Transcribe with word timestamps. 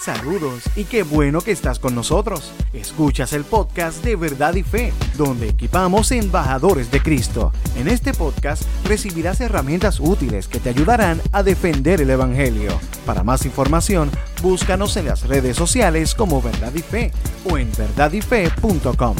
Saludos 0.00 0.62
y 0.76 0.84
qué 0.84 1.02
bueno 1.02 1.42
que 1.42 1.50
estás 1.50 1.78
con 1.78 1.94
nosotros. 1.94 2.54
Escuchas 2.72 3.34
el 3.34 3.44
podcast 3.44 4.02
de 4.02 4.16
Verdad 4.16 4.54
y 4.54 4.62
Fe, 4.62 4.94
donde 5.18 5.50
equipamos 5.50 6.10
embajadores 6.10 6.90
de 6.90 7.02
Cristo. 7.02 7.52
En 7.76 7.86
este 7.86 8.14
podcast 8.14 8.62
recibirás 8.86 9.42
herramientas 9.42 10.00
útiles 10.00 10.48
que 10.48 10.58
te 10.58 10.70
ayudarán 10.70 11.20
a 11.32 11.42
defender 11.42 12.00
el 12.00 12.08
Evangelio. 12.08 12.80
Para 13.04 13.24
más 13.24 13.44
información, 13.44 14.10
búscanos 14.40 14.96
en 14.96 15.04
las 15.04 15.28
redes 15.28 15.58
sociales 15.58 16.14
como 16.14 16.40
Verdad 16.40 16.72
y 16.74 16.80
Fe 16.80 17.12
o 17.44 17.58
en 17.58 17.70
verdadyfe.com. 17.76 19.16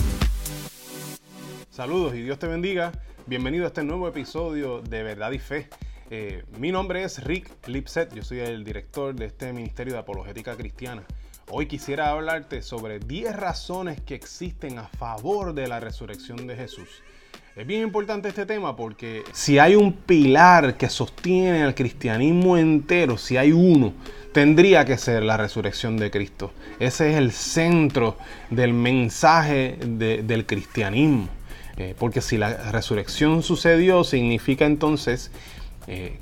Saludos 1.69 2.15
y 2.15 2.23
Dios 2.23 2.39
te 2.39 2.47
bendiga. 2.47 2.91
Bienvenido 3.27 3.65
a 3.65 3.69
este 3.69 3.85
nuevo 3.85 4.09
episodio 4.09 4.81
de 4.81 5.03
Verdad 5.03 5.33
y 5.33 5.41
Fe. 5.41 5.69
Eh, 6.13 6.43
mi 6.59 6.73
nombre 6.73 7.05
es 7.05 7.23
Rick 7.23 7.69
Lipset, 7.69 8.13
yo 8.13 8.25
soy 8.25 8.41
el 8.41 8.65
director 8.65 9.15
de 9.15 9.27
este 9.27 9.53
Ministerio 9.53 9.93
de 9.93 10.01
Apologética 10.01 10.57
Cristiana. 10.57 11.05
Hoy 11.49 11.67
quisiera 11.67 12.11
hablarte 12.11 12.63
sobre 12.63 12.99
10 12.99 13.37
razones 13.37 14.01
que 14.01 14.17
existen 14.17 14.81
a 14.81 14.89
favor 14.89 15.54
de 15.54 15.68
la 15.68 15.79
resurrección 15.79 16.49
de 16.49 16.57
Jesús. 16.57 16.89
Es 17.54 17.65
bien 17.65 17.82
importante 17.82 18.29
este 18.29 18.45
tema 18.45 18.75
porque 18.75 19.23
si 19.32 19.61
hay 19.61 19.77
un 19.77 19.93
pilar 19.93 20.77
que 20.77 20.89
sostiene 20.89 21.63
al 21.63 21.77
cristianismo 21.77 22.57
entero, 22.57 23.17
si 23.17 23.37
hay 23.37 23.53
uno, 23.53 23.93
tendría 24.32 24.85
que 24.85 24.99
ser 24.99 25.23
la 25.23 25.37
resurrección 25.37 25.96
de 25.96 26.11
Cristo. 26.11 26.53
Ese 26.81 27.13
es 27.13 27.18
el 27.18 27.31
centro 27.31 28.17
del 28.51 28.73
mensaje 28.73 29.79
del 29.81 30.45
cristianismo. 30.45 31.29
Eh, 31.77 31.95
porque 31.99 32.20
si 32.20 32.37
la 32.37 32.73
resurrección 32.73 33.42
sucedió, 33.42 34.05
significa 34.05 34.67
entonces 34.67 35.31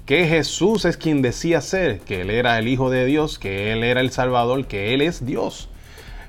que 0.06 0.26
Jesús 0.26 0.84
es 0.84 0.96
quien 0.96 1.20
decía 1.20 1.60
ser, 1.60 2.00
que 2.00 2.22
Él 2.22 2.30
era 2.30 2.58
el 2.58 2.68
Hijo 2.68 2.90
de 2.90 3.04
Dios, 3.04 3.38
que 3.38 3.72
Él 3.72 3.84
era 3.84 4.00
el 4.00 4.10
Salvador, 4.10 4.66
que 4.66 4.94
Él 4.94 5.02
es 5.02 5.26
Dios. 5.26 5.68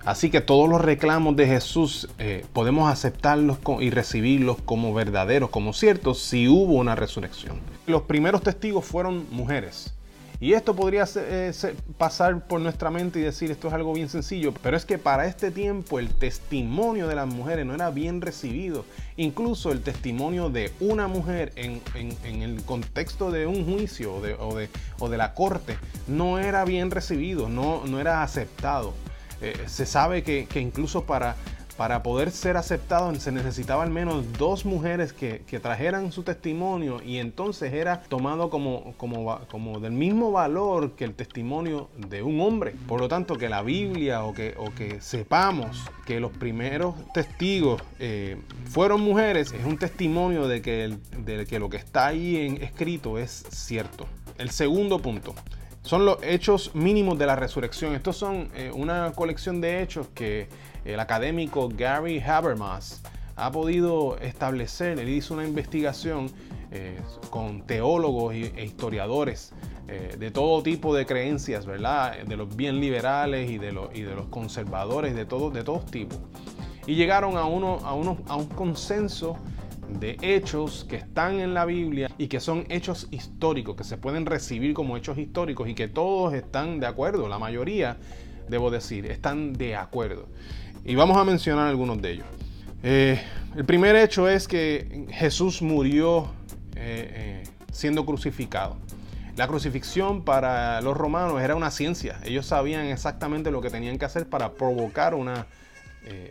Así 0.05 0.29
que 0.29 0.41
todos 0.41 0.69
los 0.69 0.81
reclamos 0.81 1.35
de 1.35 1.45
Jesús 1.45 2.09
eh, 2.19 2.45
podemos 2.53 2.91
aceptarlos 2.91 3.57
y 3.79 3.89
recibirlos 3.89 4.57
como 4.63 4.93
verdaderos, 4.93 5.49
como 5.49 5.73
ciertos, 5.73 6.19
si 6.19 6.47
hubo 6.47 6.73
una 6.73 6.95
resurrección. 6.95 7.59
Los 7.85 8.03
primeros 8.03 8.41
testigos 8.41 8.85
fueron 8.85 9.25
mujeres. 9.29 9.93
Y 10.41 10.53
esto 10.53 10.73
podría 10.73 11.05
eh, 11.15 11.51
pasar 11.97 12.47
por 12.47 12.61
nuestra 12.61 12.89
mente 12.89 13.19
y 13.19 13.23
decir 13.23 13.51
esto 13.51 13.67
es 13.67 13.73
algo 13.73 13.91
bien 13.93 14.07
sencillo, 14.07 14.53
pero 14.63 14.77
es 14.77 14.85
que 14.85 14.97
para 14.97 15.25
este 15.25 15.51
tiempo 15.51 15.99
el 15.99 16.13
testimonio 16.13 17.09
de 17.09 17.15
las 17.15 17.27
mujeres 17.27 17.65
no 17.65 17.73
era 17.73 17.89
bien 17.89 18.21
recibido. 18.21 18.85
Incluso 19.17 19.73
el 19.73 19.81
testimonio 19.81 20.49
de 20.49 20.71
una 20.79 21.09
mujer 21.09 21.51
en, 21.57 21.81
el 22.41 22.63
contexto 22.63 23.31
de 23.31 23.47
un 23.47 23.65
juicio 23.65 24.15
o 24.15 25.09
de, 25.09 25.17
la 25.17 25.33
corte 25.33 25.77
no 26.07 26.39
era 26.39 26.63
bien 26.63 26.89
recibido, 26.89 27.49
no, 27.49 27.85
no 27.85 27.99
era 27.99 28.23
aceptado. 28.23 28.93
Eh, 29.41 29.57
se 29.67 29.85
sabe 29.85 30.23
que, 30.23 30.45
que 30.45 30.61
incluso 30.61 31.03
para 31.03 31.35
para 31.79 32.03
poder 32.03 32.31
ser 32.31 32.57
aceptado 32.57 33.15
se 33.15 33.31
necesitaba 33.31 33.83
al 33.83 33.89
menos 33.89 34.33
dos 34.37 34.65
mujeres 34.65 35.13
que, 35.13 35.39
trajeran 35.61 36.11
su 36.11 36.23
testimonio 36.23 37.01
y 37.01 37.19
entonces 37.19 37.71
era 37.71 38.01
tomado 38.01 38.49
como, 38.49 38.93
como, 38.97 39.39
como, 39.47 39.79
del 39.79 39.93
mismo 39.93 40.33
valor 40.33 40.97
que 40.97 41.05
el 41.05 41.13
testimonio 41.13 41.89
de 41.95 42.21
un 42.21 42.41
hombre. 42.41 42.75
Por 42.85 42.99
lo 42.99 43.07
tanto, 43.07 43.37
que 43.37 43.47
la 43.47 43.61
Biblia 43.61 44.25
o 44.25 44.33
que, 44.33 44.55
o 44.57 44.75
que 44.75 44.99
sepamos 44.99 45.85
que 46.05 46.19
los 46.19 46.31
primeros 46.31 46.95
testigos 47.13 47.81
eh, 47.97 48.35
fueron 48.65 48.99
mujeres 48.99 49.53
es 49.53 49.63
un 49.63 49.77
testimonio 49.77 50.49
de 50.49 50.61
que, 50.61 50.97
de 51.17 51.45
que 51.45 51.59
lo 51.59 51.69
que 51.69 51.77
está 51.77 52.07
ahí 52.07 52.57
escrito 52.59 53.17
es 53.17 53.45
cierto. 53.51 54.05
El 54.37 54.49
segundo 54.49 54.99
punto 54.99 55.33
son 55.89 56.05
los 56.05 56.19
hechos 56.21 56.75
mínimos 56.75 57.17
de 57.17 57.25
la 57.25 57.35
resurrección. 57.35 57.95
Estos 57.95 58.15
son 58.15 58.51
eh, 58.53 58.71
una 58.71 59.11
colección 59.13 59.59
de 59.59 59.81
hechos 59.81 60.07
que 60.13 60.47
el 60.85 60.99
académico 60.99 61.67
Gary 61.67 62.19
Habermas 62.19 63.01
ha 63.35 63.51
podido 63.51 64.15
establecer, 64.19 64.99
él 64.99 65.09
hizo 65.09 65.33
una 65.33 65.47
investigación 65.47 66.29
eh, 66.71 66.99
con 67.31 67.65
teólogos 67.65 68.35
e 68.35 68.63
historiadores 68.63 69.51
eh, 69.87 70.15
de 70.19 70.29
todo 70.29 70.61
tipo 70.61 70.93
de 70.93 71.07
creencias, 71.07 71.65
¿verdad? 71.65 72.19
De 72.19 72.37
los 72.37 72.55
bien 72.55 72.79
liberales 72.79 73.49
y 73.49 73.57
de 73.57 73.71
los, 73.71 73.89
y 73.95 74.03
de 74.03 74.13
los 74.13 74.27
conservadores, 74.27 75.15
de, 75.15 75.25
todo, 75.25 75.49
de 75.49 75.63
todos 75.63 75.87
tipos. 75.87 76.19
Y 76.85 76.93
llegaron 76.93 77.35
a, 77.35 77.45
uno, 77.45 77.79
a, 77.83 77.95
uno, 77.95 78.19
a 78.27 78.35
un 78.35 78.45
consenso 78.45 79.37
de 79.99 80.17
hechos 80.21 80.85
que 80.87 80.95
están 80.97 81.39
en 81.39 81.53
la 81.53 81.65
Biblia 81.65 82.11
y 82.17 82.27
que 82.27 82.39
son 82.39 82.65
hechos 82.69 83.07
históricos, 83.11 83.75
que 83.75 83.83
se 83.83 83.97
pueden 83.97 84.25
recibir 84.25 84.73
como 84.73 84.97
hechos 84.97 85.17
históricos 85.17 85.67
y 85.69 85.73
que 85.73 85.87
todos 85.87 86.33
están 86.33 86.79
de 86.79 86.87
acuerdo, 86.87 87.27
la 87.27 87.39
mayoría, 87.39 87.97
debo 88.47 88.71
decir, 88.71 89.05
están 89.05 89.53
de 89.53 89.75
acuerdo. 89.75 90.27
Y 90.85 90.95
vamos 90.95 91.17
a 91.17 91.23
mencionar 91.23 91.67
algunos 91.67 92.01
de 92.01 92.11
ellos. 92.11 92.25
Eh, 92.83 93.21
el 93.55 93.65
primer 93.65 93.95
hecho 93.95 94.29
es 94.29 94.47
que 94.47 95.07
Jesús 95.11 95.61
murió 95.61 96.31
eh, 96.75 97.43
eh, 97.43 97.43
siendo 97.71 98.05
crucificado. 98.05 98.77
La 99.35 99.47
crucifixión 99.47 100.23
para 100.23 100.81
los 100.81 100.97
romanos 100.97 101.41
era 101.41 101.55
una 101.55 101.71
ciencia. 101.71 102.19
Ellos 102.23 102.45
sabían 102.45 102.87
exactamente 102.87 103.51
lo 103.51 103.61
que 103.61 103.69
tenían 103.69 103.97
que 103.97 104.05
hacer 104.05 104.27
para 104.27 104.53
provocar 104.53 105.15
una, 105.15 105.47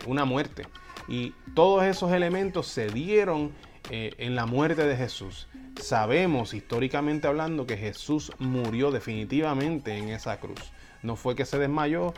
una 0.07 0.25
muerte. 0.25 0.67
Y 1.09 1.35
todos 1.55 1.85
esos 1.85 2.13
elementos 2.13 2.67
se 2.67 2.89
dieron 2.89 3.53
en 3.91 4.35
la 4.35 4.47
muerte 4.47 4.87
de 4.87 4.97
Jesús. 4.97 5.49
Sabemos 5.81 6.55
históricamente 6.55 7.29
hablando 7.29 7.67
que 7.67 7.77
Jesús 7.77 8.33
murió 8.39 8.91
definitivamente 8.91 9.97
en 9.97 10.09
esa 10.09 10.39
cruz. 10.39 10.73
No 11.03 11.15
fue 11.17 11.37
que 11.37 11.45
se 11.45 11.59
desmayó, 11.59 12.13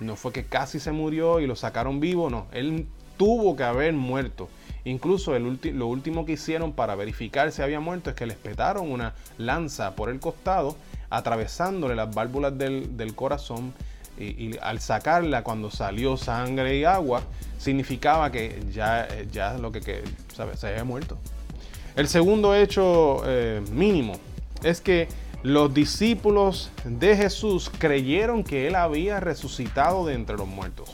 no 0.00 0.16
fue 0.16 0.32
que 0.32 0.44
casi 0.44 0.78
se 0.78 0.92
murió 0.92 1.40
y 1.40 1.46
lo 1.46 1.56
sacaron 1.56 2.00
vivo, 2.00 2.28
no. 2.28 2.46
Él 2.52 2.86
tuvo 3.16 3.56
que 3.56 3.64
haber 3.64 3.92
muerto. 3.94 4.48
Incluso 4.84 5.36
lo 5.38 5.86
último 5.86 6.26
que 6.26 6.32
hicieron 6.32 6.72
para 6.72 6.94
verificar 6.94 7.50
si 7.50 7.62
había 7.62 7.80
muerto 7.80 8.10
es 8.10 8.16
que 8.16 8.26
le 8.26 8.34
petaron 8.34 8.90
una 8.90 9.14
lanza 9.36 9.96
por 9.96 10.10
el 10.10 10.20
costado, 10.20 10.76
atravesándole 11.10 11.96
las 11.96 12.14
válvulas 12.14 12.56
del, 12.56 13.12
corazón. 13.16 13.72
Y, 14.18 14.56
al 14.62 14.80
sacarla, 14.80 15.42
cuando 15.42 15.70
salió 15.70 16.16
sangre 16.16 16.78
y 16.78 16.84
agua, 16.84 17.22
significaba 17.58 18.32
que 18.32 18.62
ya, 18.72 19.08
ya 19.30 19.54
lo 19.58 19.72
que, 19.72 19.80
que 19.80 20.02
se 20.56 20.66
había 20.68 20.84
muerto. 20.84 21.18
El 21.96 22.08
segundo 22.08 22.54
hecho 22.54 23.22
eh, 23.24 23.62
mínimo 23.72 24.18
es 24.62 24.80
que 24.80 25.08
los 25.42 25.72
discípulos 25.72 26.70
de 26.84 27.16
Jesús 27.16 27.70
creyeron 27.78 28.42
que 28.42 28.66
él 28.66 28.74
había 28.74 29.20
resucitado 29.20 30.06
de 30.06 30.14
entre 30.14 30.36
los 30.36 30.46
muertos. 30.46 30.90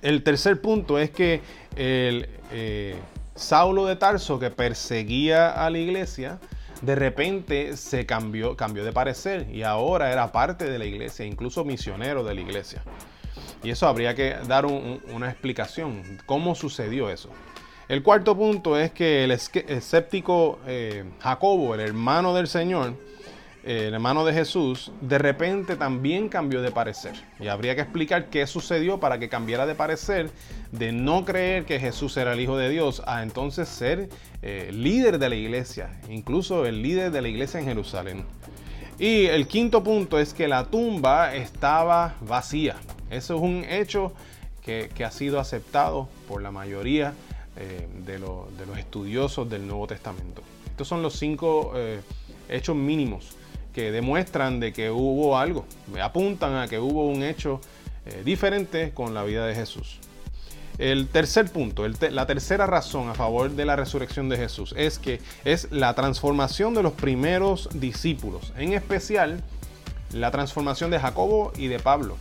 El 0.00 0.22
tercer 0.22 0.60
punto 0.60 0.98
es 0.98 1.10
que 1.10 1.40
el 1.74 2.28
eh, 2.52 2.96
Saulo 3.34 3.86
de 3.86 3.96
Tarso, 3.96 4.38
que 4.38 4.50
perseguía 4.50 5.50
a 5.50 5.68
la 5.70 5.78
iglesia, 5.78 6.38
de 6.80 6.94
repente 6.94 7.76
se 7.76 8.06
cambió, 8.06 8.56
cambió 8.56 8.84
de 8.84 8.92
parecer 8.92 9.48
y 9.52 9.62
ahora 9.62 10.12
era 10.12 10.30
parte 10.32 10.70
de 10.70 10.78
la 10.78 10.84
iglesia, 10.84 11.26
incluso 11.26 11.64
misionero 11.64 12.24
de 12.24 12.34
la 12.34 12.40
iglesia. 12.40 12.82
Y 13.62 13.70
eso 13.70 13.88
habría 13.88 14.14
que 14.14 14.36
dar 14.46 14.66
una 14.66 15.30
explicación, 15.30 16.02
cómo 16.26 16.54
sucedió 16.54 17.10
eso. 17.10 17.30
El 17.88 18.02
cuarto 18.02 18.36
punto 18.36 18.78
es 18.78 18.92
que 18.92 19.24
el 19.24 19.30
escéptico 19.30 20.58
eh, 20.66 21.04
Jacobo, 21.20 21.74
el 21.74 21.80
hermano 21.80 22.34
del 22.34 22.46
Señor, 22.46 22.94
el 23.68 23.92
hermano 23.92 24.24
de 24.24 24.32
Jesús, 24.32 24.90
de 25.02 25.18
repente 25.18 25.76
también 25.76 26.30
cambió 26.30 26.62
de 26.62 26.70
parecer. 26.70 27.12
Y 27.38 27.48
habría 27.48 27.74
que 27.74 27.82
explicar 27.82 28.30
qué 28.30 28.46
sucedió 28.46 28.98
para 28.98 29.18
que 29.18 29.28
cambiara 29.28 29.66
de 29.66 29.74
parecer, 29.74 30.30
de 30.72 30.92
no 30.92 31.26
creer 31.26 31.66
que 31.66 31.78
Jesús 31.78 32.16
era 32.16 32.32
el 32.32 32.40
Hijo 32.40 32.56
de 32.56 32.70
Dios, 32.70 33.02
a 33.06 33.22
entonces 33.22 33.68
ser 33.68 34.08
eh, 34.40 34.70
líder 34.72 35.18
de 35.18 35.28
la 35.28 35.34
iglesia, 35.34 36.00
incluso 36.08 36.64
el 36.64 36.82
líder 36.82 37.10
de 37.10 37.20
la 37.20 37.28
iglesia 37.28 37.60
en 37.60 37.66
Jerusalén. 37.66 38.24
Y 38.98 39.26
el 39.26 39.46
quinto 39.46 39.84
punto 39.84 40.18
es 40.18 40.32
que 40.32 40.48
la 40.48 40.64
tumba 40.64 41.34
estaba 41.34 42.16
vacía. 42.22 42.76
Eso 43.10 43.36
es 43.36 43.42
un 43.42 43.66
hecho 43.68 44.14
que, 44.62 44.90
ha 45.04 45.10
sido 45.10 45.40
aceptado 45.40 46.08
por 46.26 46.40
la 46.40 46.50
mayoría 46.50 47.12
eh, 47.56 47.86
de, 48.06 48.18
los 48.18 48.48
estudiosos 48.78 49.48
del 49.50 49.66
Nuevo 49.66 49.86
Testamento. 49.86 50.42
Estos 50.70 50.88
son 50.88 51.02
los 51.02 51.18
cinco 51.18 51.72
eh, 51.76 52.00
hechos 52.48 52.74
mínimos 52.74 53.37
que 53.72 53.90
demuestran 53.92 54.60
de 54.60 54.72
que 54.72 54.90
hubo 54.90 55.38
algo, 55.38 55.64
apuntan 56.02 56.56
a 56.56 56.68
que 56.68 56.78
hubo 56.78 57.06
un 57.06 57.22
hecho 57.22 57.60
eh, 58.06 58.22
diferente 58.24 58.92
con 58.92 59.14
la 59.14 59.22
vida 59.24 59.46
de 59.46 59.54
Jesús. 59.54 59.98
El 60.78 61.08
tercer 61.08 61.50
punto, 61.50 61.86
la 61.88 62.26
tercera 62.26 62.64
razón 62.66 63.08
a 63.08 63.14
favor 63.14 63.50
de 63.50 63.64
la 63.64 63.74
resurrección 63.74 64.28
de 64.28 64.36
Jesús 64.36 64.74
es 64.76 65.00
que 65.00 65.20
es 65.44 65.72
la 65.72 65.92
transformación 65.94 66.72
de 66.74 66.84
los 66.84 66.92
primeros 66.92 67.68
discípulos, 67.72 68.52
en 68.56 68.74
especial 68.74 69.42
la 70.12 70.30
transformación 70.30 70.92
de 70.92 71.00
Jacobo 71.00 71.52
y 71.56 71.66
de 71.66 71.80
Pablo. 71.80 72.16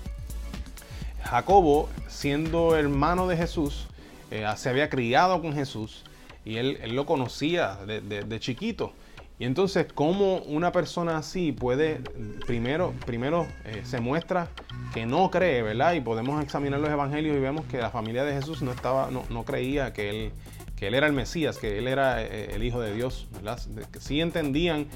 Jacobo, 1.24 1.88
siendo 2.08 2.76
hermano 2.76 3.28
de 3.28 3.38
Jesús, 3.38 3.86
eh, 4.32 4.46
se 4.58 4.70
había 4.70 4.90
criado 4.90 5.40
con 5.40 5.54
Jesús 5.54 6.04
y 6.44 6.58
él, 6.58 6.80
lo 6.96 7.06
conocía 7.06 7.78
de 7.86 8.40
chiquito 8.40 8.94
Y 9.40 9.46
entonces, 9.46 9.86
¿cómo 9.94 10.38
una 10.40 10.72
persona 10.72 11.18
así 11.18 11.52
puede, 11.52 12.02
primero, 12.48 12.94
primero 13.06 13.46
eh, 13.66 13.82
se 13.86 14.00
muestra 14.00 14.50
que 14.96 15.06
no 15.06 15.30
cree, 15.30 15.62
¿verdad? 15.62 15.94
Y 15.94 16.02
podemos 16.02 16.42
examinar 16.44 16.80
los 16.80 16.90
evangelios 16.90 17.38
y 17.38 17.40
vemos 17.40 17.66
que 17.66 17.78
la 17.78 17.92
familia 17.92 18.24
de 18.24 18.34
Jesús 18.34 18.64
no, 18.64 18.72
estaba, 18.72 19.12
no, 19.12 19.24
no 19.30 19.46
creía 19.46 19.94
que 19.94 20.10
él, 20.10 20.32
que 20.76 20.88
él 20.88 20.96
era 20.96 21.06
el 21.06 21.14
Mesías, 21.14 21.60
que 21.60 21.78
él 21.78 21.88
era 21.88 22.24
eh, 22.24 22.56
el 22.56 22.64
Hijo 22.64 22.82
de 22.82 22.96
Dios, 22.96 23.28
¿verdad? 23.34 23.60
Sí 24.00 24.22
entendían 24.22 24.88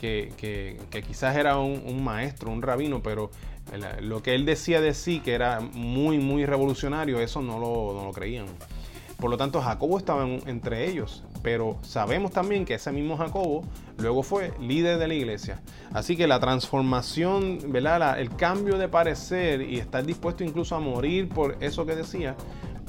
que, 0.00 0.32
que, 0.36 1.02
quizás 1.02 1.36
era 1.36 1.58
un, 1.58 1.82
un, 1.86 2.02
maestro, 2.02 2.50
un 2.50 2.62
rabino, 2.62 3.00
pero 3.00 3.30
lo 4.00 4.22
que 4.22 4.34
él 4.34 4.44
decía 4.44 4.80
de 4.80 4.92
sí, 4.92 5.20
que 5.20 5.34
era 5.34 5.60
muy, 5.60 6.18
muy 6.18 6.46
revolucionario, 6.46 7.20
eso 7.20 7.40
no 7.40 7.58
lo, 7.58 7.94
no 7.94 8.04
lo 8.06 8.12
creían. 8.12 8.46
Por 9.18 9.30
lo 9.30 9.36
tanto, 9.36 9.60
Jacobo 9.62 9.96
estaba 9.96 10.26
entre 10.26 10.88
ellos, 10.88 11.24
pero 11.42 11.78
sabemos 11.82 12.32
también 12.32 12.64
que 12.64 12.74
ese 12.74 12.92
mismo 12.92 13.16
Jacobo 13.16 13.62
luego 13.96 14.22
fue 14.22 14.52
líder 14.60 14.98
de 14.98 15.08
la 15.08 15.14
iglesia. 15.14 15.62
Así 15.92 16.16
que 16.16 16.26
la 16.26 16.40
transformación, 16.40 17.58
el 17.74 18.36
cambio 18.36 18.76
de 18.76 18.88
parecer 18.88 19.62
y 19.62 19.78
estar 19.78 20.04
dispuesto 20.04 20.44
incluso 20.44 20.74
a 20.76 20.80
morir 20.80 21.28
por 21.28 21.56
eso 21.62 21.86
que 21.86 21.94
decía, 21.94 22.36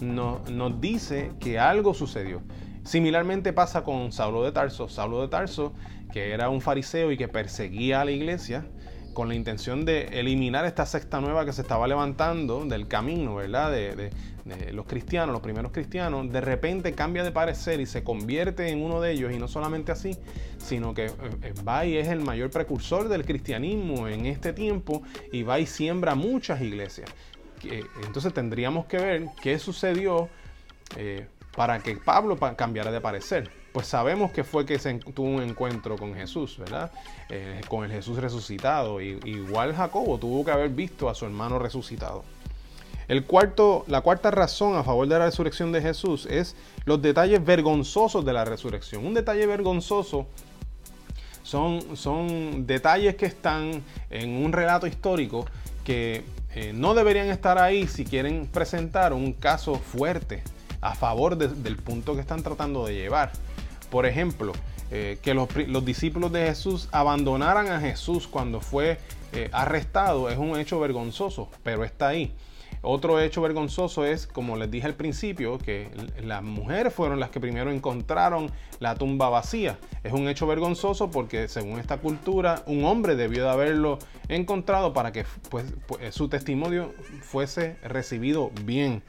nos 0.01 0.81
dice 0.81 1.31
que 1.39 1.60
algo 1.60 1.94
sucedió. 1.94 2.42
Similarmente 2.83 3.54
pasa 3.54 3.83
con 3.83 4.12
Saulo 4.12 4.44
de 4.44 4.51
Tarso. 4.51 4.89
Saulo 4.89 5.21
de 5.21 5.28
Tarso, 5.28 5.74
que 6.12 6.31
era 6.31 6.50
un 6.50 6.62
fariseo 6.62 7.12
y 7.12 7.18
que 7.18 7.28
perseguía 7.28 8.01
a 8.01 8.06
la 8.06 8.12
iglesia, 8.12 8.66
con 9.16 9.30
la 9.30 9.34
intención 9.34 9.86
de 9.86 10.20
eliminar 10.20 10.66
esta 10.66 10.86
secta 10.86 11.20
nueva 11.20 11.46
que 11.46 11.54
se 11.54 11.64
estaba 11.64 11.88
levantando 11.88 12.66
del 12.66 12.88
camino, 12.88 13.34
¿verdad? 13.36 13.72
De, 13.72 14.12
los 14.74 14.86
cristianos, 14.86 15.34
los 15.34 15.42
primeros 15.42 15.72
cristianos, 15.72 16.32
de 16.32 16.40
repente 16.40 16.94
cambia 16.94 17.24
de 17.24 17.32
parecer 17.32 17.80
y 17.80 17.88
se 17.88 18.04
convierte 18.04 18.70
en 18.70 18.84
uno 18.84 19.02
de 19.02 19.14
ellos, 19.14 19.32
y 19.32 19.40
no 19.40 19.48
solamente 19.48 19.92
así, 19.92 20.16
sino 20.60 20.94
que 20.94 21.06
eh, 21.06 21.12
eh, 21.42 21.88
y 21.88 21.98
es 21.98 22.10
el 22.10 22.20
mayor 22.20 22.52
precursor 22.52 23.10
del 23.10 23.26
cristianismo 23.26 24.08
en 24.08 24.28
este 24.28 24.54
tiempo 24.54 25.02
y 25.32 25.42
va 25.42 25.60
y 25.60 25.66
siembra 25.66 26.14
muchas 26.14 26.62
iglesias. 26.62 27.10
Entonces 28.06 28.32
tendríamos 28.34 28.86
que 28.86 28.98
ver 28.98 29.26
qué 29.42 29.58
sucedió 29.58 30.30
eh, 30.96 31.26
para 31.56 31.80
que 31.80 31.98
Pablo 31.98 32.38
cambiara 32.56 32.92
de 32.92 33.02
parecer 33.02 33.65
pues 33.75 33.88
sabemos 33.88 34.31
que 34.31 34.45
fue 34.45 34.66
que 34.66 34.80
se 34.80 34.94
tuvo 34.94 35.27
un 35.27 35.44
encuentro 35.44 35.98
con 35.98 36.16
Jesús, 36.16 36.57
¿verdad? 36.57 36.94
Eh, 37.27 37.60
con 37.68 37.83
el 37.83 37.92
Jesús 37.92 38.18
resucitado. 38.19 39.01
Y, 39.01 39.19
igual 39.25 39.75
Jacobo 39.75 40.18
tuvo 40.18 40.45
que 40.45 40.51
haber 40.51 40.69
visto 40.69 41.10
a 41.10 41.13
su 41.13 41.25
hermano 41.25 41.60
resucitado. 41.60 42.24
El 43.10 43.25
cuarto, 43.25 43.83
la 43.88 44.00
cuarta 44.00 44.31
razón 44.31 44.77
a 44.77 44.83
favor 44.86 45.10
de 45.10 45.19
la 45.19 45.25
resurrección 45.25 45.74
de 45.74 45.81
Jesús 45.81 46.25
es 46.25 46.56
los 46.86 47.01
detalles 47.01 47.44
vergonzosos 47.44 48.24
de 48.24 48.31
la 48.31 48.45
resurrección. 48.45 49.06
Un 49.06 49.13
detalle 49.13 49.45
vergonzoso 49.45 50.25
son, 51.44 51.98
son 51.98 52.66
detalles 52.66 53.16
que 53.16 53.25
están 53.25 53.83
en 54.10 54.42
un 54.42 54.54
relato 54.54 54.88
histórico 54.88 55.48
que 55.83 56.24
eh, 56.54 56.71
no 56.74 56.94
deberían 56.94 57.28
estar 57.28 57.57
ahí 57.57 57.88
si 57.88 58.06
quieren 58.06 58.48
presentar 58.48 59.12
un 59.12 59.33
caso 59.33 59.75
fuerte 59.75 60.44
a 60.80 60.95
favor 60.95 61.36
del 61.36 61.75
punto 61.75 62.16
que 62.16 62.21
están 62.21 62.42
tratando 62.42 62.86
de 62.86 62.94
llevar. 62.94 63.33
Por 63.95 64.06
ejemplo, 64.06 64.51
eh, 64.92 65.19
que 65.21 65.33
los, 65.33 65.47
discípulos 65.86 66.30
de 66.33 66.47
Jesús 66.47 66.89
abandonaran 66.92 67.71
a 67.71 67.80
Jesús 67.80 68.27
cuando 68.27 68.59
fue 68.59 68.97
eh, 69.31 69.47
arrestado 69.53 70.30
es 70.30 70.38
un 70.38 70.59
hecho 70.59 70.81
vergonzoso, 70.81 71.47
pero 71.63 71.86
está 71.86 72.09
ahí. 72.09 72.33
Otro 72.81 73.21
hecho 73.21 73.42
vergonzoso 73.42 74.03
es, 74.03 74.27
como 74.27 74.57
les 74.57 74.69
dije 74.69 74.86
al 74.86 74.95
principio, 74.95 75.57
que 75.59 75.88
las 76.21 76.44
mujeres 76.44 76.94
fueron 76.94 77.21
las 77.21 77.30
que 77.30 77.39
primero 77.39 77.71
encontraron 77.71 78.51
la 78.81 78.95
tumba 78.95 79.30
vacía. 79.30 79.80
Es 80.03 80.12
un 80.12 80.27
hecho 80.27 80.45
vergonzoso 80.45 81.09
porque 81.09 81.47
según 81.47 81.80
esta 81.80 82.00
cultura, 82.00 82.63
un 82.65 82.83
hombre 82.83 83.15
debió 83.15 83.45
de 83.45 83.50
haberlo 83.50 83.97
encontrado 84.27 84.92
para 84.92 85.13
que 85.13 85.24
pues, 85.50 85.74
su 86.09 86.27
testimonio 86.27 86.94
fuese 87.21 87.77
recibido 87.81 88.51
bien. 88.65 89.03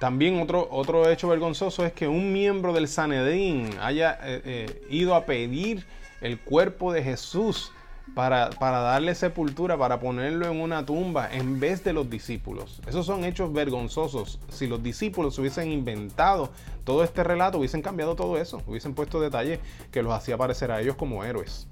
También 0.00 0.40
otro, 0.40 0.66
otro 0.70 1.10
hecho 1.10 1.28
vergonzoso 1.28 1.84
es 1.84 1.92
que 1.92 2.08
un 2.08 2.32
miembro 2.32 2.72
del 2.72 2.88
Sanedrín 2.88 3.68
haya 3.82 4.18
eh, 4.22 4.40
eh, 4.46 4.82
ido 4.88 5.14
a 5.14 5.26
pedir 5.26 5.84
el 6.22 6.40
cuerpo 6.40 6.90
de 6.90 7.02
Jesús 7.02 7.70
para, 8.14 8.48
darle 8.48 9.14
sepultura, 9.14 9.76
para 9.76 10.00
ponerlo 10.00 10.50
en 10.50 10.58
una 10.58 10.86
tumba 10.86 11.28
en 11.30 11.60
vez 11.60 11.84
de 11.84 11.92
los 11.92 12.08
discípulos. 12.08 12.80
Esos 12.86 13.04
son 13.04 13.24
hechos 13.26 13.52
vergonzosos. 13.52 14.38
Si 14.48 14.66
los 14.66 14.82
discípulos 14.82 15.38
hubiesen 15.38 15.70
inventado 15.70 16.48
todo 16.84 17.04
este 17.04 17.22
relato, 17.22 17.58
hubiesen 17.58 17.82
cambiado 17.82 18.16
todo 18.16 18.38
eso, 18.38 18.62
hubiesen 18.66 18.94
puesto 18.94 19.20
detalles 19.20 19.60
que 19.92 20.02
los 20.02 20.14
hacía 20.14 20.38
parecer 20.38 20.72
a 20.72 20.80
ellos 20.80 20.96
como 20.96 21.24
héroes. 21.24 21.68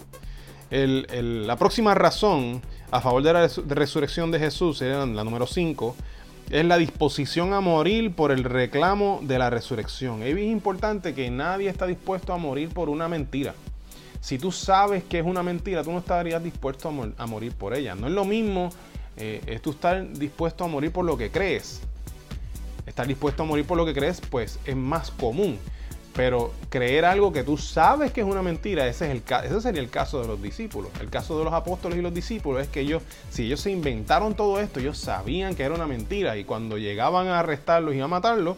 la 0.70 1.56
próxima 1.56 1.94
razón 1.94 2.60
a 2.90 3.00
favor 3.00 3.22
de 3.22 3.32
la 3.32 3.48
resurrección 3.68 4.30
de 4.30 4.38
Jesús, 4.38 4.82
era 4.82 5.06
la 5.06 5.24
número 5.24 5.46
5, 5.46 5.96
es 6.50 6.64
la 6.64 6.78
disposición 6.78 7.52
a 7.52 7.60
morir 7.60 8.14
por 8.14 8.32
el 8.32 8.44
reclamo 8.44 9.20
de 9.22 9.38
la 9.38 9.50
resurrección. 9.50 10.22
Es 10.22 10.38
importante 10.38 11.14
que 11.14 11.30
nadie 11.30 11.68
está 11.68 11.86
dispuesto 11.86 12.32
a 12.32 12.38
morir 12.38 12.70
por 12.70 12.88
una 12.88 13.08
mentira. 13.08 13.54
Si 14.20 14.38
tú 14.38 14.50
sabes 14.50 15.04
que 15.04 15.18
es 15.18 15.26
una 15.26 15.42
mentira, 15.42 15.84
tú 15.84 15.92
no 15.92 15.98
estarías 15.98 16.42
dispuesto 16.42 16.88
a, 16.88 17.26
morir 17.26 17.52
por 17.52 17.74
ella. 17.74 17.94
No 17.94 18.06
es 18.06 18.12
lo 18.12 18.24
mismo, 18.24 18.70
eh, 19.16 19.60
tú 19.62 19.70
estar 19.70 20.10
dispuesto 20.14 20.64
a 20.64 20.68
morir 20.68 20.90
por 20.90 21.04
lo 21.04 21.16
que 21.18 21.30
crees. 21.30 21.82
Estar 22.86 23.06
dispuesto 23.06 23.42
a 23.42 23.46
morir 23.46 23.66
por 23.66 23.76
lo 23.76 23.84
que 23.84 23.92
crees, 23.92 24.20
pues 24.20 24.58
es 24.64 24.76
más 24.76 25.10
común. 25.10 25.58
Pero 26.18 26.52
creer 26.68 27.04
algo 27.04 27.32
que 27.32 27.44
tú 27.44 27.56
sabes 27.56 28.10
que 28.10 28.22
es 28.22 28.26
una 28.26 28.42
mentira, 28.42 28.88
ese, 28.88 29.06
es 29.06 29.12
el, 29.12 29.22
ese 29.44 29.60
sería 29.60 29.80
el 29.80 29.88
caso 29.88 30.20
de 30.20 30.26
los 30.26 30.42
discípulos. 30.42 30.90
El 31.00 31.10
caso 31.10 31.38
de 31.38 31.44
los 31.44 31.54
apóstoles 31.54 31.96
y 31.96 32.02
los 32.02 32.12
discípulos 32.12 32.60
es 32.60 32.66
que 32.66 32.80
ellos, 32.80 33.04
si 33.30 33.44
ellos 33.44 33.60
se 33.60 33.70
inventaron 33.70 34.34
todo 34.34 34.58
esto, 34.58 34.80
ellos 34.80 34.98
sabían 34.98 35.54
que 35.54 35.62
era 35.62 35.76
una 35.76 35.86
mentira 35.86 36.36
y 36.36 36.42
cuando 36.42 36.76
llegaban 36.76 37.28
a 37.28 37.38
arrestarlos 37.38 37.94
y 37.94 38.00
a 38.00 38.08
matarlos, 38.08 38.56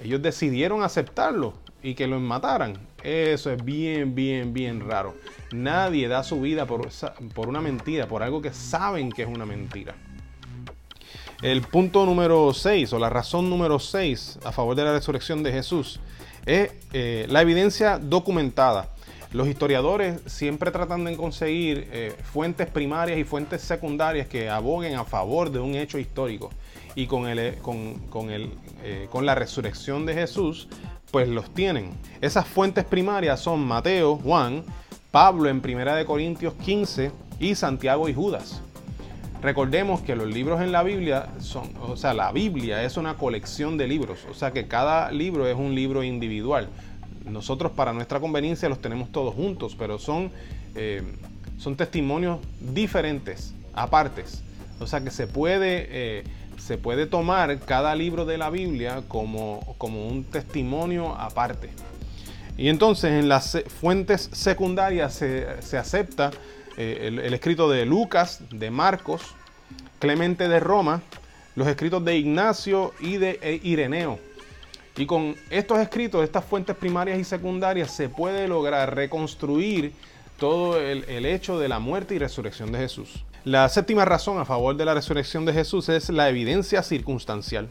ellos 0.00 0.22
decidieron 0.22 0.84
aceptarlo 0.84 1.54
y 1.82 1.96
que 1.96 2.06
los 2.06 2.20
mataran. 2.20 2.78
Eso 3.02 3.50
es 3.50 3.64
bien, 3.64 4.14
bien, 4.14 4.54
bien 4.54 4.88
raro. 4.88 5.16
Nadie 5.50 6.06
da 6.06 6.22
su 6.22 6.40
vida 6.40 6.66
por, 6.66 6.88
por 7.34 7.48
una 7.48 7.60
mentira, 7.60 8.06
por 8.06 8.22
algo 8.22 8.40
que 8.40 8.52
saben 8.52 9.10
que 9.10 9.22
es 9.22 9.28
una 9.28 9.44
mentira. 9.44 9.96
El 11.42 11.62
punto 11.62 12.04
número 12.04 12.52
6 12.52 12.92
o 12.92 12.98
la 12.98 13.08
razón 13.08 13.48
número 13.48 13.78
6 13.78 14.40
a 14.44 14.52
favor 14.52 14.76
de 14.76 14.84
la 14.84 14.92
resurrección 14.92 15.42
de 15.42 15.50
Jesús 15.50 15.98
es 16.44 16.70
eh, 16.92 17.24
la 17.30 17.40
evidencia 17.40 17.98
documentada. 17.98 18.90
Los 19.32 19.48
historiadores 19.48 20.20
siempre 20.26 20.70
tratan 20.70 21.04
de 21.04 21.16
conseguir 21.16 21.88
eh, 21.92 22.14
fuentes 22.24 22.68
primarias 22.68 23.18
y 23.18 23.24
fuentes 23.24 23.62
secundarias 23.62 24.26
que 24.28 24.50
aboguen 24.50 24.96
a 24.96 25.04
favor 25.04 25.50
de 25.50 25.60
un 25.60 25.76
hecho 25.76 25.98
histórico. 25.98 26.50
Y 26.94 27.06
con, 27.06 27.26
el, 27.26 27.38
eh, 27.38 27.58
con, 27.62 28.30
el, 28.30 28.50
con 29.08 29.24
la 29.24 29.34
resurrección 29.34 30.04
de 30.04 30.12
Jesús, 30.12 30.68
pues 31.10 31.26
los 31.26 31.54
tienen. 31.54 31.92
Esas 32.20 32.46
fuentes 32.46 32.84
primarias 32.84 33.40
son 33.40 33.60
Mateo, 33.60 34.16
Juan, 34.16 34.62
Pablo 35.10 35.48
en 35.48 35.62
1 35.64 36.04
Corintios 36.04 36.52
15 36.52 37.12
y 37.38 37.54
Santiago 37.54 38.10
y 38.10 38.14
Judas. 38.14 38.60
Recordemos 39.42 40.02
que 40.02 40.14
los 40.16 40.28
libros 40.28 40.60
en 40.60 40.70
la 40.70 40.82
Biblia 40.82 41.28
son, 41.40 41.70
o 41.80 41.96
sea, 41.96 42.12
la 42.12 42.30
Biblia 42.30 42.84
es 42.84 42.98
una 42.98 43.14
colección 43.14 43.78
de 43.78 43.88
libros, 43.88 44.18
o 44.30 44.34
sea 44.34 44.52
que 44.52 44.66
cada 44.68 45.10
libro 45.10 45.46
es 45.46 45.56
un 45.56 45.74
libro 45.74 46.04
individual. 46.04 46.68
Nosotros 47.24 47.72
para 47.72 47.94
nuestra 47.94 48.20
conveniencia 48.20 48.68
los 48.68 48.80
tenemos 48.82 49.10
todos 49.12 49.34
juntos, 49.34 49.76
pero 49.78 49.98
son, 49.98 50.30
eh, 50.74 51.02
son 51.56 51.74
testimonios 51.76 52.38
diferentes, 52.60 53.54
apartes. 53.72 54.42
O 54.78 54.86
sea 54.86 55.00
que 55.00 55.10
se 55.10 55.26
puede, 55.26 55.86
eh, 55.90 56.24
se 56.58 56.76
puede 56.76 57.06
tomar 57.06 57.60
cada 57.60 57.94
libro 57.94 58.26
de 58.26 58.36
la 58.36 58.50
Biblia 58.50 59.02
como, 59.08 59.74
como 59.78 60.06
un 60.06 60.24
testimonio 60.24 61.14
aparte. 61.14 61.70
Y 62.58 62.68
entonces 62.68 63.12
en 63.12 63.30
las 63.30 63.56
fuentes 63.80 64.28
secundarias 64.32 65.14
se, 65.14 65.62
se 65.62 65.78
acepta 65.78 66.30
eh, 66.82 67.08
el, 67.08 67.34
escrito 67.34 67.68
de 67.68 67.84
Lucas, 67.84 68.40
de 68.50 68.70
Marcos, 68.70 69.34
Clemente 69.98 70.48
de 70.48 70.60
Roma, 70.60 71.02
los 71.54 71.68
escritos 71.68 72.02
de 72.06 72.16
Ignacio 72.16 72.94
y 73.00 73.18
de 73.18 73.38
e 73.42 73.60
Ireneo. 73.62 74.18
Y 74.96 75.04
con 75.04 75.36
estos 75.50 75.78
escritos, 75.78 76.24
estas 76.24 76.42
fuentes 76.42 76.74
primarias 76.74 77.18
y 77.18 77.24
secundarias, 77.24 77.90
se 77.90 78.08
puede 78.08 78.48
lograr 78.48 78.94
reconstruir 78.94 79.92
todo 80.38 80.80
el, 80.80 81.04
el, 81.04 81.26
hecho 81.26 81.58
de 81.58 81.68
la 81.68 81.80
muerte 81.80 82.14
y 82.14 82.18
resurrección 82.18 82.72
de 82.72 82.78
Jesús. 82.78 83.26
La 83.44 83.68
séptima 83.68 84.06
razón 84.06 84.38
a 84.38 84.46
favor 84.46 84.74
de 84.74 84.86
la 84.86 84.94
resurrección 84.94 85.44
de 85.44 85.52
Jesús 85.52 85.90
es 85.90 86.08
la 86.08 86.30
evidencia 86.30 86.82
circunstancial. 86.82 87.68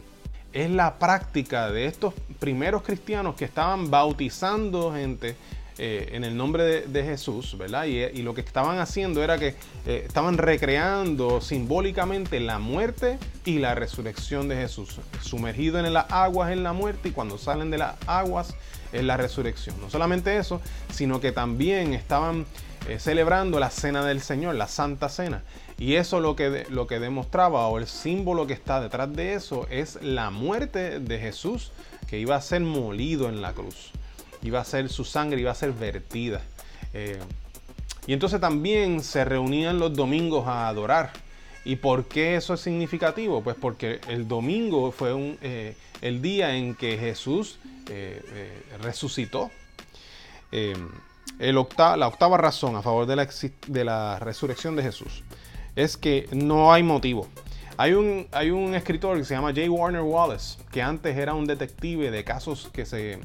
Es 0.52 0.70
la 0.70 1.00
práctica 1.00 1.68
de 1.72 1.86
estos 1.86 2.14
primeros 2.38 2.82
cristianos 2.82 3.34
que 3.34 3.44
estaban 3.44 3.90
bautizando 3.90 4.92
gente 4.92 5.34
eh, 5.78 6.10
en 6.12 6.24
el 6.24 6.36
nombre 6.36 6.82
de, 6.82 7.04
Jesús, 7.04 7.56
¿verdad? 7.56 7.84
Y, 7.84 8.22
lo 8.22 8.34
que 8.34 8.42
estaban 8.42 8.78
haciendo 8.78 9.22
era 9.22 9.38
que 9.38 9.54
eh, 9.86 10.04
estaban 10.06 10.36
recreando 10.36 11.40
simbólicamente 11.40 12.38
la 12.40 12.58
muerte 12.58 13.18
y 13.44 13.58
la 13.58 13.74
resurrección 13.74 14.48
de 14.48 14.56
Jesús, 14.56 15.00
sumergido 15.22 15.78
en 15.78 15.92
las 15.92 16.10
aguas 16.10 16.52
en 16.52 16.62
la 16.62 16.72
muerte 16.72 17.08
y 17.08 17.12
cuando 17.12 17.38
salen 17.38 17.70
de 17.70 17.78
las 17.78 17.96
aguas 18.06 18.54
en 18.92 19.06
la 19.06 19.16
resurrección. 19.16 19.80
No 19.80 19.88
solamente 19.88 20.36
eso, 20.36 20.60
sino 20.92 21.20
que 21.20 21.32
también 21.32 21.94
estaban 21.94 22.44
eh, 22.88 22.98
celebrando 22.98 23.58
la 23.58 23.70
cena 23.70 24.04
del 24.04 24.20
Señor, 24.20 24.56
la 24.56 24.68
Santa 24.68 25.08
Cena. 25.08 25.42
Y 25.78 25.94
eso 25.94 26.20
lo 26.20 26.36
que, 26.36 26.66
lo 26.68 26.86
que 26.86 26.98
demostraba, 26.98 27.66
o 27.68 27.78
el 27.78 27.86
símbolo 27.86 28.46
que 28.46 28.52
está 28.52 28.82
detrás 28.82 29.14
de 29.14 29.32
eso, 29.34 29.66
es 29.70 29.98
la 30.02 30.30
muerte 30.30 31.00
de 31.00 31.18
Jesús 31.18 31.72
que 32.06 32.18
iba 32.18 32.36
a 32.36 32.42
ser 32.42 32.60
molido 32.60 33.28
en 33.28 33.40
la 33.40 33.52
cruz 33.52 33.92
iba 34.42 34.60
a 34.60 34.64
ser 34.64 34.88
su 34.88 35.04
sangre, 35.04 35.40
iba 35.40 35.50
a 35.50 35.54
ser 35.54 35.72
vertida. 35.72 36.40
Eh, 36.92 37.18
y 38.06 38.12
entonces 38.12 38.40
también 38.40 39.02
se 39.02 39.24
reunían 39.24 39.78
los 39.78 39.94
domingos 39.94 40.46
a 40.46 40.68
adorar. 40.68 41.12
¿Y 41.64 41.76
por 41.76 42.06
qué 42.06 42.36
eso 42.36 42.54
es 42.54 42.60
significativo? 42.60 43.42
Pues 43.42 43.56
porque 43.60 44.00
el 44.08 44.26
domingo 44.26 44.92
fue 44.92 45.12
un, 45.12 45.38
eh, 45.42 45.76
el 46.00 46.22
día 46.22 46.56
en 46.56 46.74
que 46.74 46.96
Jesús 46.96 47.58
eh, 47.88 48.62
resucitó. 48.82 49.50
El 50.50 51.54
la 51.78 52.08
octava 52.08 52.36
razón 52.36 52.76
a 52.76 52.82
favor 52.82 53.06
de 53.06 53.16
la, 53.16 53.28
de 53.66 53.84
la, 53.84 54.18
resurrección 54.18 54.76
de 54.76 54.82
Jesús 54.82 55.22
es 55.76 55.96
que 55.96 56.28
no 56.32 56.72
hay 56.72 56.82
motivo. 56.82 57.28
Hay 57.76 57.94
un, 57.94 58.26
hay 58.32 58.50
un 58.50 58.74
escritor 58.74 59.16
que 59.16 59.24
se 59.24 59.34
llama 59.34 59.48
J. 59.54 59.70
Warner 59.70 60.02
Wallace, 60.02 60.58
que 60.70 60.82
antes 60.82 61.16
era 61.16 61.32
un 61.32 61.46
detective 61.46 62.10
de 62.10 62.24
casos 62.24 62.68
que 62.72 62.84
se, 62.84 63.20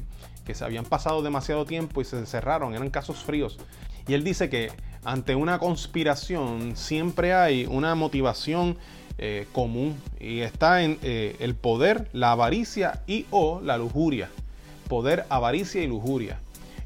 que 0.46 0.54
se 0.54 0.64
habían 0.64 0.84
pasado 0.84 1.22
demasiado 1.22 1.66
tiempo 1.66 2.00
y 2.00 2.04
se 2.04 2.24
cerraron, 2.24 2.74
eran 2.74 2.90
casos 2.90 3.18
fríos. 3.18 3.58
Y 4.06 4.14
él 4.14 4.24
dice 4.24 4.48
que 4.48 4.70
ante 5.04 5.34
una 5.34 5.58
conspiración 5.58 6.76
siempre 6.76 7.34
hay 7.34 7.66
una 7.66 7.94
motivación 7.94 8.76
eh, 9.18 9.46
común 9.52 9.96
y 10.20 10.40
está 10.40 10.82
en 10.82 10.98
eh, 11.02 11.36
el 11.40 11.54
poder, 11.54 12.08
la 12.12 12.32
avaricia 12.32 13.02
y 13.06 13.26
o 13.30 13.60
la 13.62 13.78
lujuria. 13.78 14.30
Poder, 14.88 15.26
avaricia 15.28 15.82
y 15.82 15.86
lujuria. 15.86 16.38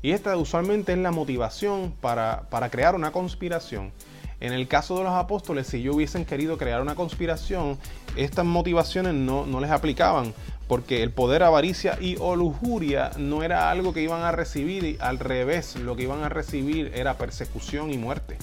Y 0.03 0.13
esta 0.13 0.37
usualmente 0.37 0.93
es 0.93 0.99
la 0.99 1.11
motivación 1.11 1.93
para, 2.01 2.45
para 2.49 2.71
crear 2.71 2.95
una 2.95 3.13
conspiración. 3.13 3.93
En 4.41 4.55
el 4.55 4.69
caso 4.69 4.97
de 4.97 5.05
los 5.05 5.13
apóstoles, 5.13 5.67
si 5.67 5.79
ellos 5.79 5.95
hubiesen 5.95 6.25
querido 6.25 6.57
crear 6.57 6.81
una 6.81 6.95
conspiración, 6.95 7.79
estas 8.17 8.47
motivaciones 8.47 9.13
no, 9.13 9.45
no 9.45 9.61
les 9.61 9.71
aplicaban, 9.71 10.33
porque 10.67 11.03
el 11.03 11.11
poder, 11.11 11.43
avaricia 11.43 11.99
y 12.01 12.17
o 12.19 12.37
lujuria 12.37 13.11
no 13.19 13.43
era 13.43 13.71
algo 13.71 13.93
que 13.93 14.03
iban 14.03 14.23
a 14.23 14.33
recibir, 14.33 14.85
y 14.85 14.97
al 15.01 15.19
revés, 15.19 15.77
lo 15.77 15.95
que 15.95 16.05
iban 16.05 16.23
a 16.23 16.31
recibir 16.31 16.91
era 16.95 17.19
persecución 17.19 17.93
y 17.93 17.99
muerte. 17.99 18.39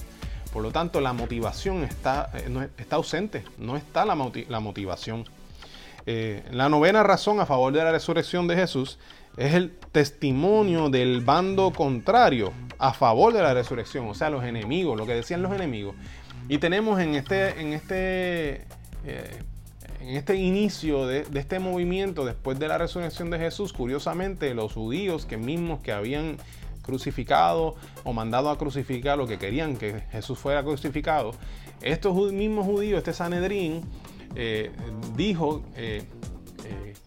Por 0.52 0.62
lo 0.62 0.70
tanto, 0.70 1.00
la 1.00 1.12
motivación 1.12 1.82
está, 1.82 2.30
eh, 2.34 2.68
está 2.78 2.96
ausente, 2.96 3.44
no 3.58 3.76
está 3.76 4.04
la, 4.04 4.14
motivación. 4.14 5.24
Eh, 6.06 6.44
la 6.52 6.68
novena 6.68 7.02
razón 7.02 7.40
a 7.40 7.46
favor 7.46 7.72
de 7.72 7.82
la 7.82 7.92
resurrección 7.92 8.46
de 8.46 8.56
Jesús 8.56 8.98
es 9.36 9.54
el 9.54 9.72
testimonio 9.92 10.90
del 10.90 11.20
bando 11.20 11.72
contrario 11.72 12.52
a 12.78 12.92
favor 12.92 13.32
de 13.32 13.42
la 13.42 13.54
resurrección, 13.54 14.06
o 14.08 14.14
sea, 14.14 14.30
los 14.30 14.44
enemigos, 14.44 14.96
lo 14.96 15.06
que 15.06 15.14
decían 15.14 15.42
los 15.42 15.52
enemigos. 15.52 15.94
Y 16.48 16.58
tenemos 16.58 17.00
en 17.00 17.14
este, 17.14 17.60
en 17.60 17.72
este 17.72 18.66
eh, 19.04 19.42
en 20.00 20.16
este 20.16 20.36
inicio 20.36 21.06
de, 21.06 21.26
este 21.34 21.58
movimiento, 21.58 22.24
después 22.24 22.58
de 22.58 22.68
la 22.68 22.78
resurrección 22.78 23.30
de 23.30 23.38
Jesús, 23.38 23.72
curiosamente 23.72 24.54
los 24.54 24.72
judíos 24.72 25.26
que 25.26 25.36
mismos 25.36 25.80
que 25.80 25.92
habían 25.92 26.36
crucificado 26.82 27.74
o 28.04 28.12
mandado 28.12 28.48
a 28.50 28.56
crucificar 28.56 29.18
lo 29.18 29.26
que 29.26 29.38
querían 29.38 29.76
que 29.76 30.00
Jesús 30.10 30.38
fuera 30.38 30.62
crucificado, 30.62 31.32
estos 31.82 32.32
mismos 32.32 32.64
judíos, 32.64 32.98
este 32.98 33.12
Sanedrín, 33.12 33.82
eh, 34.34 34.70
dijo 35.16 35.62
eh, 35.76 36.04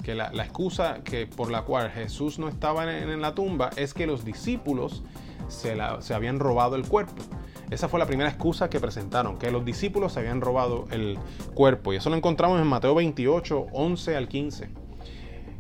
que 0.04 0.16
la, 0.16 0.28
excusa 0.44 1.04
que, 1.04 1.28
por 1.28 1.50
la 1.50 1.64
cual 1.64 1.92
Jesús 1.92 2.40
no 2.40 2.48
estaba 2.48 2.92
en, 2.98 3.22
la 3.22 3.36
tumba 3.36 3.70
es 3.76 3.94
que 3.94 4.08
los 4.08 4.26
discípulos 4.26 5.04
se, 5.52 6.14
habían 6.14 6.40
robado 6.40 6.76
el 6.76 6.88
cuerpo. 6.88 7.22
Esa 7.70 7.88
fue 7.88 8.00
la 8.00 8.06
primera 8.06 8.30
excusa 8.30 8.70
que 8.70 8.80
presentaron, 8.80 9.38
que 9.38 9.52
los 9.52 9.64
discípulos 9.64 10.14
se 10.14 10.20
habían 10.20 10.42
robado 10.42 10.88
el 10.92 11.18
cuerpo. 11.54 11.94
Y 11.94 11.98
eso 11.98 12.10
lo 12.10 12.16
encontramos 12.16 12.60
en 12.60 12.68
Mateo 12.68 12.96
28, 12.96 13.68
11 13.72 14.16
al 14.16 14.28
15. 14.28 14.70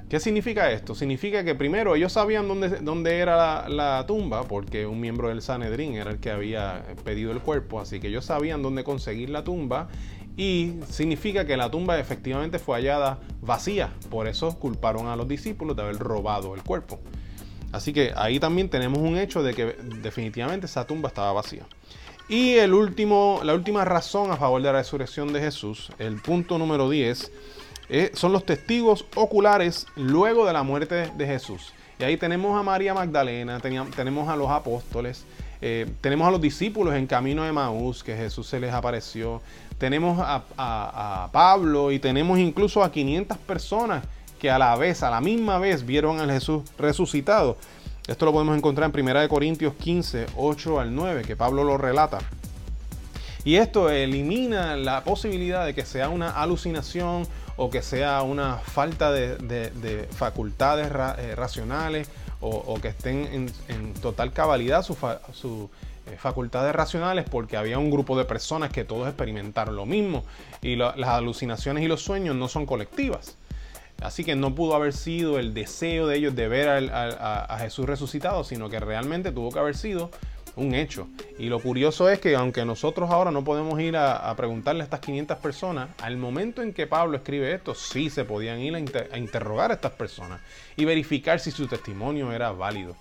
¿Qué 0.10 0.20
significa 0.20 0.70
esto? 0.72 0.94
Significa 0.94 1.46
que 1.46 1.56
primero 1.56 1.96
ellos 1.96 2.12
sabían 2.12 2.46
dónde, 2.46 2.68
dónde 2.82 3.20
era 3.20 3.70
la, 3.70 4.06
tumba, 4.08 4.44
porque 4.44 4.86
un 4.86 5.00
miembro 5.00 5.30
del 5.30 5.42
Sanedrín 5.42 5.94
era 5.94 6.12
el 6.12 6.20
que 6.20 6.32
había 6.32 6.84
pedido 7.06 7.32
el 7.32 7.40
cuerpo, 7.40 7.80
así 7.80 8.02
que 8.02 8.10
ellos 8.10 8.26
sabían 8.26 8.62
dónde 8.62 8.84
conseguir 8.84 9.30
la 9.30 9.46
tumba. 9.46 9.88
Y 10.36 10.74
significa 10.90 11.46
que 11.46 11.56
la 11.56 11.72
tumba 11.72 11.98
efectivamente 11.98 12.60
fue 12.60 12.76
hallada 12.76 13.20
vacía. 13.42 13.94
Por 14.10 14.28
eso 14.28 14.60
culparon 14.60 15.08
a 15.08 15.16
los 15.16 15.30
discípulos 15.30 15.78
de 15.78 15.84
haber 15.84 15.98
robado 15.98 16.56
el 16.56 16.64
cuerpo. 16.64 17.00
Así 17.72 17.94
que 17.94 18.14
ahí 18.16 18.40
también 18.40 18.70
tenemos 18.70 19.00
un 19.00 19.18
hecho 19.18 19.44
de 19.44 19.54
que 19.54 19.76
definitivamente 20.02 20.66
esa 20.66 20.86
tumba 20.86 21.10
estaba 21.10 21.32
vacía. 21.34 21.64
Y 22.28 22.54
el 22.54 22.74
último, 22.74 23.42
la 23.44 23.54
última 23.54 23.84
razón 23.84 24.32
a 24.32 24.38
favor 24.38 24.62
de 24.62 24.72
la 24.72 24.80
resurrección 24.80 25.34
de 25.34 25.42
Jesús, 25.42 25.92
el 26.00 26.22
punto 26.22 26.58
número 26.58 26.90
10, 26.90 27.32
eh, 27.90 28.12
son 28.14 28.32
los 28.32 28.46
testigos 28.46 29.06
oculares 29.16 29.86
luego 29.96 30.46
de 30.46 30.54
la 30.54 30.64
muerte 30.64 31.12
de 31.16 31.28
Jesús. 31.28 31.74
Y 32.00 32.04
ahí 32.04 32.18
tenemos 32.18 32.58
a 32.58 32.64
María 32.64 32.94
Magdalena, 32.94 33.60
tenemos 33.60 34.30
a 34.30 34.36
los 34.36 34.50
apóstoles, 34.50 35.26
eh, 35.62 35.92
tenemos 36.02 36.28
a 36.28 36.32
los 36.32 36.42
discípulos 36.42 36.96
en 36.96 37.06
camino 37.06 37.44
de 37.44 37.52
Maús, 37.52 38.04
que 38.04 38.16
Jesús 38.16 38.48
se 38.48 38.60
les 38.60 38.74
apareció, 38.74 39.42
tenemos 39.78 40.18
a, 40.20 40.44
a, 40.58 41.30
Pablo 41.32 41.92
y 41.92 42.00
tenemos 42.00 42.40
incluso 42.40 42.84
a 42.84 42.92
500 42.92 43.38
personas 43.40 44.04
que 44.42 44.50
a 44.50 44.58
la 44.58 44.76
vez, 44.76 45.04
a 45.04 45.12
la 45.12 45.22
misma 45.22 45.60
vez, 45.60 45.86
vieron 45.86 46.20
al 46.20 46.32
Jesús 46.32 46.64
resucitado. 46.80 47.58
Esto 48.08 48.26
lo 48.26 48.34
podemos 48.34 48.58
encontrar 48.58 48.92
en 48.92 49.08
1 49.08 49.30
Corintios 49.30 49.76
15, 49.76 50.26
8 50.36 50.80
al 50.80 50.96
9, 50.96 51.22
que 51.22 51.36
Pablo 51.36 51.64
lo 51.64 51.78
relata. 51.78 52.18
Y 53.44 53.58
esto 53.58 53.92
elimina 53.92 54.76
la 54.78 55.04
posibilidad 55.04 55.64
de 55.64 55.76
que 55.76 55.86
sea 55.86 56.10
una 56.10 56.32
alucinación 56.32 57.28
o 57.56 57.70
que 57.70 57.84
sea 57.84 58.24
una 58.24 58.58
falta 58.58 59.12
de, 59.12 60.08
facultades 60.12 60.88
eh, 60.88 61.36
racionales 61.36 62.10
o, 62.40 62.80
que 62.82 62.88
estén 62.88 63.52
en, 63.70 63.94
total 64.02 64.34
cabalidad 64.34 64.82
sus 64.82 64.98
eh, 64.98 66.18
facultades 66.18 66.74
racionales 66.74 67.30
porque 67.30 67.58
había 67.58 67.78
un 67.78 67.92
grupo 67.92 68.18
de 68.18 68.26
personas 68.26 68.72
que 68.72 68.86
todos 68.86 69.08
experimentaron 69.08 69.76
lo 69.76 69.86
mismo 69.86 70.24
y 70.64 70.78
las 70.78 70.98
alucinaciones 70.98 71.84
y 71.84 71.88
los 71.88 72.02
sueños 72.02 72.36
no 72.36 72.48
son 72.48 72.66
colectivas. 72.66 73.38
Así 74.02 74.24
que 74.24 74.36
no 74.36 74.56
pudo 74.56 74.76
haber 74.76 74.94
sido 74.94 75.40
el 75.40 75.54
deseo 75.54 76.08
de 76.08 76.18
ellos 76.18 76.36
de 76.36 76.48
ver 76.48 76.90
a, 76.92 77.58
Jesús 77.60 77.86
resucitado, 77.86 78.44
sino 78.44 78.70
que 78.70 78.80
realmente 78.80 79.32
tuvo 79.32 79.52
que 79.52 79.60
haber 79.60 79.76
sido 79.76 80.10
un 80.56 80.74
hecho. 80.74 81.08
Y 81.38 81.50
lo 81.50 81.60
curioso 81.60 82.10
es 82.10 82.20
que 82.20 82.36
aunque 82.36 82.66
nosotros 82.66 83.10
ahora 83.12 83.32
no 83.32 83.44
podemos 83.44 83.80
ir 83.80 83.96
a, 83.98 84.34
preguntarle 84.36 84.82
a 84.82 84.86
estas 84.86 85.00
500 85.02 85.38
personas, 85.38 85.90
al 86.02 86.18
momento 86.18 86.62
en 86.62 86.74
que 86.74 86.88
Pablo 86.88 87.18
escribe 87.18 87.54
esto, 87.54 87.76
sí 87.76 88.10
se 88.10 88.26
podían 88.26 88.60
ir 88.60 88.76
a, 88.76 88.80
a 89.14 89.18
interrogar 89.18 89.72
a 89.72 89.76
estas 89.76 89.92
personas 89.92 90.42
y 90.76 90.86
verificar 90.86 91.40
si 91.40 91.52
su 91.52 91.68
testimonio 91.68 92.32
era 92.32 92.52
válido. 92.52 92.96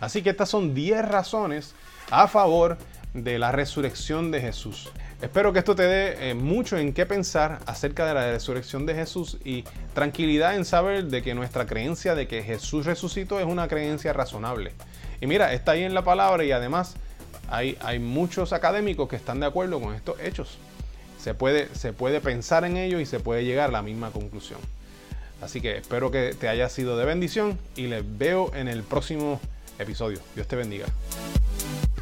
Así 0.00 0.22
que 0.22 0.30
estas 0.30 0.48
son 0.48 0.74
10 0.74 1.06
razones 1.06 1.74
a 2.10 2.26
favor 2.26 2.78
de 3.14 3.38
la 3.38 3.52
resurrección 3.52 4.30
de 4.30 4.40
Jesús. 4.40 4.90
Espero 5.20 5.52
que 5.52 5.58
esto 5.58 5.74
te 5.74 5.82
dé 5.82 6.30
eh, 6.30 6.34
mucho 6.34 6.78
en 6.78 6.92
qué 6.92 7.04
pensar 7.06 7.58
acerca 7.66 8.06
de 8.06 8.14
la 8.14 8.32
resurrección 8.32 8.86
de 8.86 8.94
Jesús 8.94 9.38
y 9.44 9.64
tranquilidad 9.94 10.56
en 10.56 10.64
saber 10.64 11.04
de 11.04 11.22
que 11.22 11.34
nuestra 11.34 11.66
creencia 11.66 12.14
de 12.14 12.26
que 12.26 12.42
Jesús 12.42 12.86
resucitó 12.86 13.38
es 13.38 13.46
una 13.46 13.68
creencia 13.68 14.12
razonable. 14.12 14.72
Y 15.20 15.26
mira, 15.26 15.52
está 15.52 15.72
ahí 15.72 15.82
en 15.82 15.94
la 15.94 16.04
palabra 16.04 16.44
y 16.44 16.52
además 16.52 16.94
hay, 17.48 17.76
hay 17.82 17.98
muchos 17.98 18.52
académicos 18.52 19.08
que 19.08 19.16
están 19.16 19.40
de 19.40 19.46
acuerdo 19.46 19.80
con 19.80 19.94
estos 19.94 20.18
hechos. 20.20 20.58
Se 21.18 21.34
puede, 21.34 21.68
se 21.74 21.92
puede 21.92 22.20
pensar 22.20 22.64
en 22.64 22.78
ello 22.78 22.98
y 22.98 23.06
se 23.06 23.20
puede 23.20 23.44
llegar 23.44 23.68
a 23.68 23.72
la 23.72 23.82
misma 23.82 24.10
conclusión. 24.10 24.60
Así 25.42 25.60
que 25.60 25.76
espero 25.76 26.10
que 26.10 26.34
te 26.38 26.48
haya 26.48 26.68
sido 26.68 26.96
de 26.96 27.04
bendición 27.04 27.58
y 27.76 27.88
les 27.88 28.04
veo 28.18 28.54
en 28.54 28.68
el 28.68 28.82
próximo 28.82 29.40
episodio. 29.78 30.18
Dios 30.34 30.46
te 30.46 30.56
bendiga. 30.56 30.86